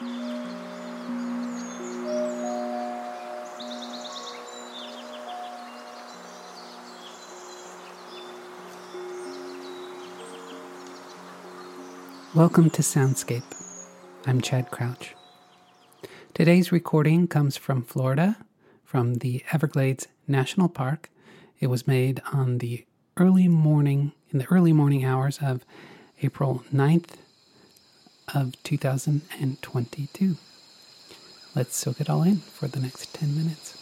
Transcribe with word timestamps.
Welcome 0.00 0.14
to 12.70 12.80
Soundscape. 12.80 13.42
I'm 14.26 14.40
Chad 14.40 14.70
Crouch. 14.70 15.14
Today's 16.32 16.72
recording 16.72 17.28
comes 17.28 17.58
from 17.58 17.82
Florida, 17.82 18.38
from 18.82 19.16
the 19.16 19.44
Everglades 19.52 20.08
National 20.26 20.70
Park. 20.70 21.10
It 21.58 21.66
was 21.66 21.86
made 21.86 22.22
on 22.32 22.56
the 22.58 22.86
early 23.18 23.48
morning, 23.48 24.12
in 24.30 24.38
the 24.38 24.46
early 24.46 24.72
morning 24.72 25.04
hours 25.04 25.40
of 25.42 25.66
April 26.22 26.64
9th 26.72 27.16
of 28.34 28.62
2022. 28.62 30.36
Let's 31.54 31.76
soak 31.76 32.00
it 32.00 32.10
all 32.10 32.22
in 32.22 32.36
for 32.36 32.68
the 32.68 32.80
next 32.80 33.14
10 33.14 33.36
minutes. 33.36 33.79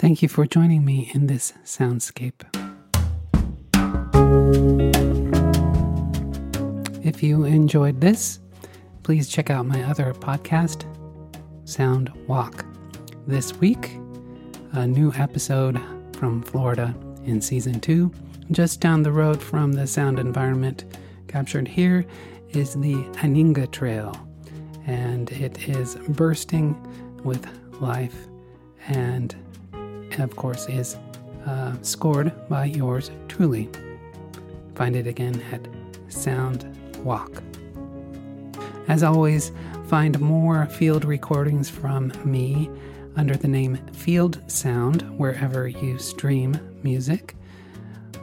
Thank 0.00 0.22
you 0.22 0.30
for 0.30 0.46
joining 0.46 0.82
me 0.82 1.10
in 1.12 1.26
this 1.26 1.52
soundscape. 1.62 2.40
If 7.04 7.22
you 7.22 7.44
enjoyed 7.44 8.00
this, 8.00 8.38
please 9.02 9.28
check 9.28 9.50
out 9.50 9.66
my 9.66 9.82
other 9.82 10.14
podcast, 10.14 10.86
Sound 11.68 12.10
Walk. 12.26 12.64
This 13.26 13.52
week, 13.56 13.98
a 14.72 14.86
new 14.86 15.12
episode 15.16 15.78
from 16.16 16.40
Florida 16.44 16.94
in 17.26 17.42
season 17.42 17.78
two. 17.78 18.10
Just 18.52 18.80
down 18.80 19.02
the 19.02 19.12
road 19.12 19.42
from 19.42 19.74
the 19.74 19.86
sound 19.86 20.18
environment 20.18 20.96
captured 21.28 21.68
here 21.68 22.06
is 22.48 22.72
the 22.72 22.94
Anhinga 23.20 23.70
Trail, 23.70 24.16
and 24.86 25.30
it 25.30 25.68
is 25.68 25.96
bursting 26.08 26.74
with 27.22 27.46
life 27.82 28.16
and 28.88 29.36
of 30.18 30.36
course, 30.36 30.66
is 30.68 30.96
uh, 31.46 31.74
scored 31.82 32.32
by 32.48 32.66
yours 32.66 33.10
truly. 33.28 33.68
Find 34.74 34.96
it 34.96 35.06
again 35.06 35.42
at 35.52 35.66
Sound 36.12 36.64
Walk. 37.04 37.42
As 38.88 39.02
always, 39.02 39.52
find 39.86 40.18
more 40.20 40.66
field 40.66 41.04
recordings 41.04 41.70
from 41.70 42.12
me 42.24 42.70
under 43.16 43.36
the 43.36 43.48
name 43.48 43.76
Field 43.92 44.40
Sound 44.50 45.02
wherever 45.18 45.68
you 45.68 45.98
stream 45.98 46.58
music, 46.82 47.36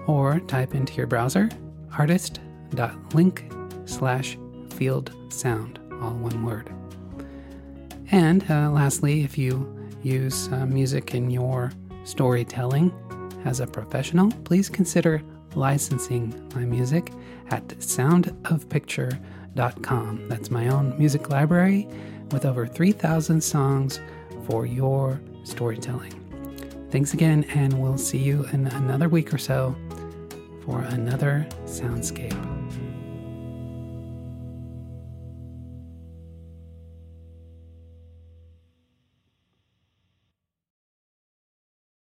or 0.07 0.39
type 0.41 0.73
into 0.75 0.93
your 0.93 1.07
browser 1.07 1.49
artist.link 1.97 3.51
slash 3.85 4.37
field 4.69 5.11
sound, 5.29 5.79
all 6.01 6.13
one 6.13 6.43
word. 6.43 6.71
And 8.11 8.49
uh, 8.49 8.69
lastly, 8.69 9.23
if 9.23 9.37
you 9.37 9.76
use 10.03 10.49
uh, 10.49 10.65
music 10.65 11.15
in 11.15 11.29
your 11.29 11.71
storytelling 12.03 12.91
as 13.45 13.59
a 13.59 13.67
professional, 13.67 14.31
please 14.43 14.69
consider 14.69 15.21
licensing 15.55 16.33
my 16.55 16.65
music 16.65 17.11
at 17.49 17.67
soundofpicture.com. 17.67 20.27
That's 20.27 20.51
my 20.51 20.67
own 20.69 20.97
music 20.97 21.29
library 21.29 21.87
with 22.31 22.45
over 22.45 22.65
3,000 22.67 23.41
songs 23.41 23.99
for 24.45 24.65
your 24.65 25.21
storytelling. 25.43 26.13
Thanks 26.91 27.13
again, 27.13 27.43
and 27.53 27.81
we'll 27.81 27.97
see 27.97 28.19
you 28.19 28.45
in 28.53 28.67
another 28.67 29.09
week 29.09 29.33
or 29.33 29.37
so 29.37 29.75
for 30.65 30.79
another 30.81 31.45
soundscape. 31.65 32.46